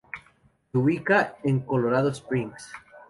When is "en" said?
1.43-1.59